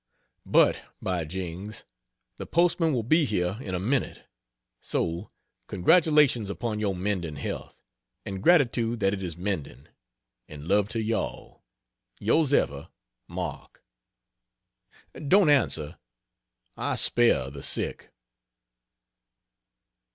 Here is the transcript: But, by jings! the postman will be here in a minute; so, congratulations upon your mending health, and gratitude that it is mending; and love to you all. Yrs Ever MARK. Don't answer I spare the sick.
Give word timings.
But, 0.47 0.79
by 0.99 1.25
jings! 1.25 1.83
the 2.37 2.47
postman 2.47 2.91
will 2.91 3.03
be 3.03 3.23
here 3.23 3.59
in 3.61 3.75
a 3.75 3.79
minute; 3.79 4.27
so, 4.81 5.29
congratulations 5.67 6.49
upon 6.49 6.79
your 6.79 6.95
mending 6.95 7.35
health, 7.35 7.79
and 8.25 8.41
gratitude 8.41 8.99
that 9.01 9.13
it 9.13 9.21
is 9.21 9.37
mending; 9.37 9.89
and 10.47 10.67
love 10.67 10.87
to 10.87 11.03
you 11.03 11.17
all. 11.17 11.63
Yrs 12.19 12.51
Ever 12.51 12.89
MARK. 13.27 13.83
Don't 15.27 15.51
answer 15.51 15.99
I 16.75 16.95
spare 16.95 17.51
the 17.51 17.61
sick. 17.61 18.09